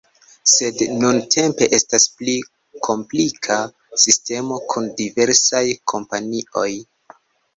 [0.51, 2.33] Sed nuntempe estas pli
[2.87, 3.59] komplika
[4.05, 6.67] sistemo kun diversaj kompanioj.